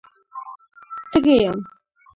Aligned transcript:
_تږی 1.11 1.35
يم. 1.43 1.57